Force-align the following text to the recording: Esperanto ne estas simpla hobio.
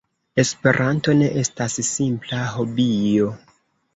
Esperanto 0.43 1.13
ne 1.19 1.27
estas 1.41 1.77
simpla 1.89 2.47
hobio. 2.53 3.29